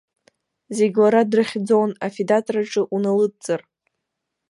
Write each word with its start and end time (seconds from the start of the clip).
Зегь 0.75 0.97
лара 1.01 1.23
дрыхьӡон, 1.31 1.91
афидаҭраҿы 2.05 2.81
уналыдҵыр. 2.95 3.61